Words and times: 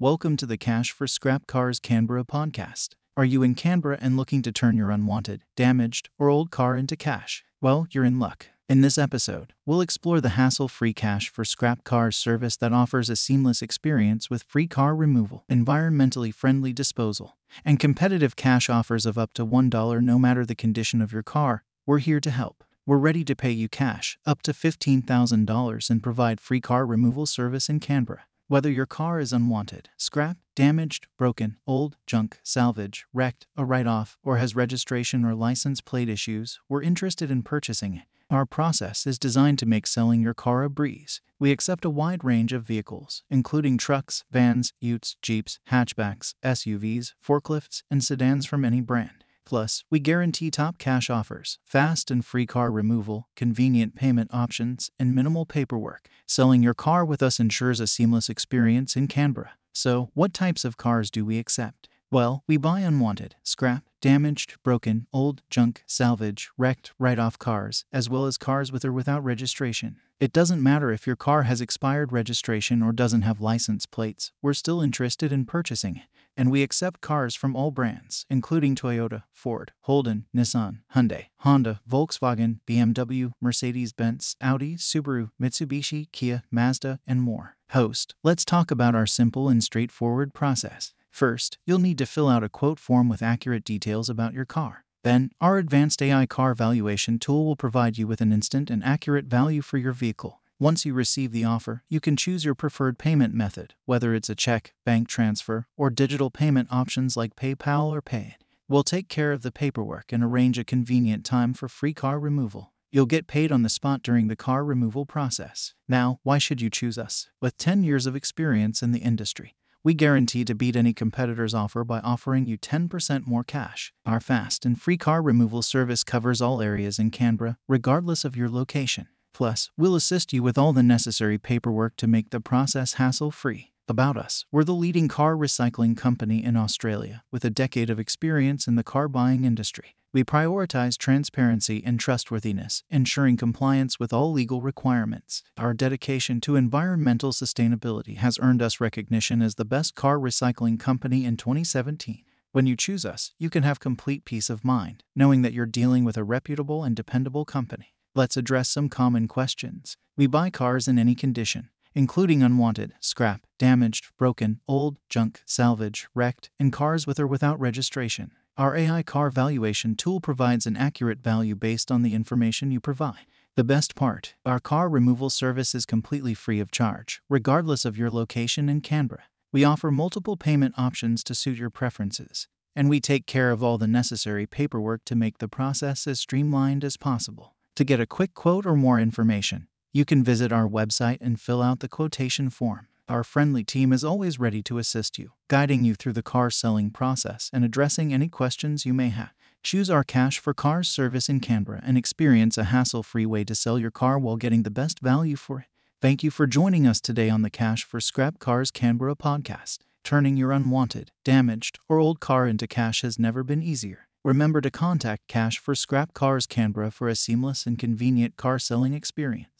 Welcome 0.00 0.36
to 0.38 0.46
the 0.46 0.56
Cash 0.56 0.90
for 0.90 1.06
Scrap 1.06 1.46
Cars 1.46 1.78
Canberra 1.78 2.24
podcast. 2.24 2.94
Are 3.16 3.24
you 3.24 3.44
in 3.44 3.54
Canberra 3.54 3.96
and 4.00 4.16
looking 4.16 4.42
to 4.42 4.50
turn 4.50 4.76
your 4.76 4.90
unwanted, 4.90 5.42
damaged, 5.54 6.08
or 6.18 6.28
old 6.28 6.50
car 6.50 6.76
into 6.76 6.96
cash? 6.96 7.44
Well, 7.60 7.86
you're 7.92 8.04
in 8.04 8.18
luck. 8.18 8.48
In 8.68 8.80
this 8.80 8.98
episode, 8.98 9.52
we'll 9.64 9.80
explore 9.80 10.20
the 10.20 10.30
hassle 10.30 10.66
free 10.66 10.92
cash 10.92 11.28
for 11.28 11.44
scrap 11.44 11.84
cars 11.84 12.16
service 12.16 12.56
that 12.56 12.72
offers 12.72 13.08
a 13.08 13.14
seamless 13.14 13.62
experience 13.62 14.28
with 14.28 14.42
free 14.42 14.66
car 14.66 14.96
removal, 14.96 15.44
environmentally 15.48 16.34
friendly 16.34 16.72
disposal, 16.72 17.36
and 17.64 17.78
competitive 17.78 18.34
cash 18.34 18.68
offers 18.68 19.06
of 19.06 19.16
up 19.16 19.32
to 19.34 19.46
$1 19.46 20.02
no 20.02 20.18
matter 20.18 20.44
the 20.44 20.56
condition 20.56 21.00
of 21.00 21.12
your 21.12 21.22
car. 21.22 21.62
We're 21.86 21.98
here 21.98 22.18
to 22.18 22.32
help. 22.32 22.64
We're 22.84 22.98
ready 22.98 23.22
to 23.26 23.36
pay 23.36 23.52
you 23.52 23.68
cash, 23.68 24.18
up 24.26 24.42
to 24.42 24.52
$15,000, 24.52 25.90
and 25.90 26.02
provide 26.02 26.40
free 26.40 26.60
car 26.60 26.84
removal 26.84 27.26
service 27.26 27.68
in 27.68 27.78
Canberra. 27.78 28.24
Whether 28.46 28.70
your 28.70 28.84
car 28.84 29.20
is 29.20 29.32
unwanted, 29.32 29.88
scrap, 29.96 30.36
damaged, 30.54 31.06
broken, 31.16 31.56
old, 31.66 31.96
junk, 32.06 32.40
salvage, 32.42 33.06
wrecked, 33.10 33.46
a 33.56 33.64
write 33.64 33.86
off, 33.86 34.18
or 34.22 34.36
has 34.36 34.54
registration 34.54 35.24
or 35.24 35.34
license 35.34 35.80
plate 35.80 36.10
issues, 36.10 36.60
we're 36.68 36.82
interested 36.82 37.30
in 37.30 37.42
purchasing 37.42 37.94
it. 37.94 38.02
Our 38.28 38.44
process 38.44 39.06
is 39.06 39.18
designed 39.18 39.58
to 39.60 39.66
make 39.66 39.86
selling 39.86 40.20
your 40.20 40.34
car 40.34 40.62
a 40.62 40.68
breeze. 40.68 41.22
We 41.38 41.52
accept 41.52 41.86
a 41.86 41.90
wide 41.90 42.22
range 42.22 42.52
of 42.52 42.66
vehicles, 42.66 43.22
including 43.30 43.78
trucks, 43.78 44.24
vans, 44.30 44.74
utes, 44.78 45.16
jeeps, 45.22 45.58
hatchbacks, 45.70 46.34
SUVs, 46.44 47.14
forklifts, 47.26 47.82
and 47.90 48.04
sedans 48.04 48.44
from 48.44 48.62
any 48.62 48.82
brand. 48.82 49.23
Plus, 49.46 49.84
we 49.90 49.98
guarantee 49.98 50.50
top 50.50 50.78
cash 50.78 51.10
offers, 51.10 51.58
fast 51.64 52.10
and 52.10 52.24
free 52.24 52.46
car 52.46 52.70
removal, 52.70 53.28
convenient 53.36 53.94
payment 53.94 54.30
options, 54.32 54.90
and 54.98 55.14
minimal 55.14 55.46
paperwork. 55.46 56.08
Selling 56.26 56.62
your 56.62 56.74
car 56.74 57.04
with 57.04 57.22
us 57.22 57.38
ensures 57.38 57.80
a 57.80 57.86
seamless 57.86 58.28
experience 58.28 58.96
in 58.96 59.06
Canberra. 59.06 59.52
So, 59.72 60.10
what 60.14 60.32
types 60.32 60.64
of 60.64 60.76
cars 60.76 61.10
do 61.10 61.24
we 61.24 61.38
accept? 61.38 61.88
Well, 62.10 62.44
we 62.46 62.56
buy 62.56 62.80
unwanted, 62.80 63.34
scrap, 63.42 63.84
damaged, 64.04 64.56
broken, 64.62 65.06
old, 65.14 65.40
junk, 65.48 65.82
salvage, 65.86 66.50
wrecked, 66.58 66.92
write 66.98 67.18
off 67.18 67.38
cars, 67.38 67.86
as 67.90 68.10
well 68.10 68.26
as 68.26 68.36
cars 68.36 68.70
with 68.70 68.84
or 68.84 68.92
without 68.92 69.24
registration. 69.24 69.96
It 70.20 70.30
doesn't 70.30 70.62
matter 70.62 70.92
if 70.92 71.06
your 71.06 71.16
car 71.16 71.44
has 71.44 71.62
expired 71.62 72.12
registration 72.12 72.82
or 72.82 72.92
doesn't 72.92 73.22
have 73.22 73.40
license 73.40 73.86
plates, 73.86 74.30
we're 74.42 74.52
still 74.52 74.82
interested 74.82 75.32
in 75.32 75.46
purchasing 75.46 75.96
it. 75.96 76.02
And 76.36 76.50
we 76.50 76.62
accept 76.62 77.00
cars 77.00 77.34
from 77.34 77.56
all 77.56 77.70
brands, 77.70 78.26
including 78.28 78.74
Toyota, 78.74 79.22
Ford, 79.32 79.72
Holden, 79.84 80.26
Nissan, 80.36 80.80
Hyundai, 80.94 81.28
Honda, 81.38 81.80
Volkswagen, 81.90 82.58
BMW, 82.66 83.32
Mercedes 83.40 83.94
Benz, 83.94 84.36
Audi, 84.38 84.76
Subaru, 84.76 85.30
Mitsubishi, 85.40 86.12
Kia, 86.12 86.42
Mazda, 86.50 87.00
and 87.06 87.22
more. 87.22 87.56
Host, 87.70 88.16
let's 88.22 88.44
talk 88.44 88.70
about 88.70 88.94
our 88.94 89.06
simple 89.06 89.48
and 89.48 89.64
straightforward 89.64 90.34
process. 90.34 90.92
First, 91.14 91.58
you'll 91.64 91.78
need 91.78 91.98
to 91.98 92.06
fill 92.06 92.28
out 92.28 92.42
a 92.42 92.48
quote 92.48 92.80
form 92.80 93.08
with 93.08 93.22
accurate 93.22 93.62
details 93.62 94.10
about 94.10 94.34
your 94.34 94.44
car. 94.44 94.84
Then, 95.04 95.30
our 95.40 95.58
advanced 95.58 96.02
AI 96.02 96.26
car 96.26 96.56
valuation 96.56 97.20
tool 97.20 97.44
will 97.44 97.54
provide 97.54 97.96
you 97.96 98.08
with 98.08 98.20
an 98.20 98.32
instant 98.32 98.68
and 98.68 98.82
accurate 98.82 99.26
value 99.26 99.62
for 99.62 99.78
your 99.78 99.92
vehicle. 99.92 100.40
Once 100.58 100.84
you 100.84 100.92
receive 100.92 101.30
the 101.30 101.44
offer, 101.44 101.84
you 101.88 102.00
can 102.00 102.16
choose 102.16 102.44
your 102.44 102.56
preferred 102.56 102.98
payment 102.98 103.32
method, 103.32 103.74
whether 103.84 104.12
it's 104.12 104.28
a 104.28 104.34
check, 104.34 104.74
bank 104.84 105.06
transfer, 105.06 105.68
or 105.76 105.88
digital 105.88 106.30
payment 106.30 106.66
options 106.72 107.16
like 107.16 107.36
PayPal 107.36 107.92
or 107.92 108.02
Pay. 108.02 108.34
We'll 108.68 108.82
take 108.82 109.08
care 109.08 109.30
of 109.30 109.42
the 109.42 109.52
paperwork 109.52 110.12
and 110.12 110.24
arrange 110.24 110.58
a 110.58 110.64
convenient 110.64 111.24
time 111.24 111.54
for 111.54 111.68
free 111.68 111.94
car 111.94 112.18
removal. 112.18 112.72
You'll 112.90 113.06
get 113.06 113.28
paid 113.28 113.52
on 113.52 113.62
the 113.62 113.68
spot 113.68 114.02
during 114.02 114.26
the 114.26 114.34
car 114.34 114.64
removal 114.64 115.06
process. 115.06 115.74
Now, 115.88 116.18
why 116.24 116.38
should 116.38 116.60
you 116.60 116.70
choose 116.70 116.98
us? 116.98 117.28
With 117.40 117.56
10 117.56 117.84
years 117.84 118.06
of 118.06 118.16
experience 118.16 118.82
in 118.82 118.90
the 118.90 118.98
industry, 118.98 119.54
we 119.84 119.92
guarantee 119.92 120.44
to 120.46 120.54
beat 120.54 120.74
any 120.74 120.94
competitor's 120.94 121.52
offer 121.52 121.84
by 121.84 122.00
offering 122.00 122.46
you 122.46 122.56
10% 122.56 123.26
more 123.26 123.44
cash. 123.44 123.92
Our 124.06 124.18
fast 124.18 124.64
and 124.64 124.80
free 124.80 124.96
car 124.96 125.20
removal 125.20 125.60
service 125.60 126.02
covers 126.02 126.40
all 126.40 126.62
areas 126.62 126.98
in 126.98 127.10
Canberra, 127.10 127.58
regardless 127.68 128.24
of 128.24 128.34
your 128.34 128.48
location. 128.48 129.08
Plus, 129.34 129.70
we'll 129.76 129.94
assist 129.94 130.32
you 130.32 130.42
with 130.42 130.56
all 130.56 130.72
the 130.72 130.82
necessary 130.82 131.36
paperwork 131.36 131.96
to 131.96 132.06
make 132.06 132.30
the 132.30 132.40
process 132.40 132.94
hassle 132.94 133.30
free. 133.30 133.72
About 133.86 134.16
us, 134.16 134.46
we're 134.50 134.64
the 134.64 134.72
leading 134.72 135.08
car 135.08 135.36
recycling 135.36 135.94
company 135.94 136.42
in 136.42 136.56
Australia, 136.56 137.22
with 137.30 137.44
a 137.44 137.50
decade 137.50 137.90
of 137.90 138.00
experience 138.00 138.66
in 138.66 138.76
the 138.76 138.82
car 138.82 139.08
buying 139.08 139.44
industry. 139.44 139.96
We 140.14 140.22
prioritize 140.22 140.96
transparency 140.96 141.82
and 141.84 141.98
trustworthiness, 141.98 142.84
ensuring 142.88 143.36
compliance 143.36 143.98
with 143.98 144.12
all 144.12 144.30
legal 144.30 144.62
requirements. 144.62 145.42
Our 145.58 145.74
dedication 145.74 146.40
to 146.42 146.54
environmental 146.54 147.32
sustainability 147.32 148.18
has 148.18 148.38
earned 148.40 148.62
us 148.62 148.80
recognition 148.80 149.42
as 149.42 149.56
the 149.56 149.64
best 149.64 149.96
car 149.96 150.18
recycling 150.18 150.78
company 150.78 151.24
in 151.24 151.36
2017. 151.36 152.22
When 152.52 152.64
you 152.64 152.76
choose 152.76 153.04
us, 153.04 153.32
you 153.40 153.50
can 153.50 153.64
have 153.64 153.80
complete 153.80 154.24
peace 154.24 154.48
of 154.48 154.64
mind, 154.64 155.02
knowing 155.16 155.42
that 155.42 155.52
you're 155.52 155.66
dealing 155.66 156.04
with 156.04 156.16
a 156.16 156.22
reputable 156.22 156.84
and 156.84 156.94
dependable 156.94 157.44
company. 157.44 157.96
Let's 158.14 158.36
address 158.36 158.68
some 158.68 158.88
common 158.88 159.26
questions. 159.26 159.96
We 160.16 160.28
buy 160.28 160.50
cars 160.50 160.86
in 160.86 160.96
any 160.96 161.16
condition, 161.16 161.70
including 161.92 162.40
unwanted, 162.40 162.92
scrap, 163.00 163.48
damaged, 163.58 164.12
broken, 164.16 164.60
old, 164.68 164.98
junk, 165.08 165.42
salvage, 165.44 166.06
wrecked, 166.14 166.50
and 166.60 166.72
cars 166.72 167.04
with 167.04 167.18
or 167.18 167.26
without 167.26 167.58
registration. 167.58 168.30
Our 168.56 168.76
AI 168.76 169.02
car 169.02 169.30
valuation 169.30 169.96
tool 169.96 170.20
provides 170.20 170.64
an 170.64 170.76
accurate 170.76 171.18
value 171.18 171.56
based 171.56 171.90
on 171.90 172.02
the 172.02 172.14
information 172.14 172.70
you 172.70 172.78
provide. 172.78 173.26
The 173.56 173.64
best 173.64 173.96
part 173.96 174.36
our 174.46 174.60
car 174.60 174.88
removal 174.88 175.28
service 175.28 175.74
is 175.74 175.84
completely 175.84 176.34
free 176.34 176.60
of 176.60 176.70
charge, 176.70 177.20
regardless 177.28 177.84
of 177.84 177.98
your 177.98 178.10
location 178.10 178.68
in 178.68 178.80
Canberra. 178.80 179.24
We 179.50 179.64
offer 179.64 179.90
multiple 179.90 180.36
payment 180.36 180.76
options 180.78 181.24
to 181.24 181.34
suit 181.34 181.58
your 181.58 181.70
preferences, 181.70 182.46
and 182.76 182.88
we 182.88 183.00
take 183.00 183.26
care 183.26 183.50
of 183.50 183.60
all 183.60 183.76
the 183.76 183.88
necessary 183.88 184.46
paperwork 184.46 185.04
to 185.06 185.16
make 185.16 185.38
the 185.38 185.48
process 185.48 186.06
as 186.06 186.20
streamlined 186.20 186.84
as 186.84 186.96
possible. 186.96 187.56
To 187.74 187.82
get 187.82 187.98
a 187.98 188.06
quick 188.06 188.34
quote 188.34 188.66
or 188.66 188.76
more 188.76 189.00
information, 189.00 189.66
you 189.92 190.04
can 190.04 190.22
visit 190.22 190.52
our 190.52 190.68
website 190.68 191.18
and 191.20 191.40
fill 191.40 191.60
out 191.60 191.80
the 191.80 191.88
quotation 191.88 192.50
form. 192.50 192.86
Our 193.06 193.22
friendly 193.22 193.64
team 193.64 193.92
is 193.92 194.02
always 194.02 194.38
ready 194.40 194.62
to 194.62 194.78
assist 194.78 195.18
you, 195.18 195.32
guiding 195.48 195.84
you 195.84 195.94
through 195.94 196.14
the 196.14 196.22
car 196.22 196.48
selling 196.48 196.90
process 196.90 197.50
and 197.52 197.62
addressing 197.62 198.14
any 198.14 198.30
questions 198.30 198.86
you 198.86 198.94
may 198.94 199.10
have. 199.10 199.32
Choose 199.62 199.90
our 199.90 200.04
Cash 200.04 200.38
for 200.38 200.54
Cars 200.54 200.88
service 200.88 201.28
in 201.28 201.40
Canberra 201.40 201.82
and 201.84 201.98
experience 201.98 202.56
a 202.56 202.64
hassle 202.64 203.02
free 203.02 203.26
way 203.26 203.44
to 203.44 203.54
sell 203.54 203.78
your 203.78 203.90
car 203.90 204.18
while 204.18 204.36
getting 204.38 204.62
the 204.62 204.70
best 204.70 205.00
value 205.00 205.36
for 205.36 205.60
it. 205.60 205.66
Thank 206.00 206.22
you 206.22 206.30
for 206.30 206.46
joining 206.46 206.86
us 206.86 206.98
today 206.98 207.28
on 207.28 207.42
the 207.42 207.50
Cash 207.50 207.84
for 207.84 208.00
Scrap 208.00 208.38
Cars 208.38 208.70
Canberra 208.70 209.16
podcast. 209.16 209.80
Turning 210.02 210.38
your 210.38 210.50
unwanted, 210.50 211.10
damaged, 211.24 211.78
or 211.90 211.98
old 211.98 212.20
car 212.20 212.46
into 212.46 212.66
cash 212.66 213.02
has 213.02 213.18
never 213.18 213.42
been 213.42 213.62
easier. 213.62 214.08
Remember 214.24 214.62
to 214.62 214.70
contact 214.70 215.28
Cash 215.28 215.58
for 215.58 215.74
Scrap 215.74 216.14
Cars 216.14 216.46
Canberra 216.46 216.90
for 216.90 217.08
a 217.08 217.14
seamless 217.14 217.66
and 217.66 217.78
convenient 217.78 218.38
car 218.38 218.58
selling 218.58 218.94
experience. 218.94 219.53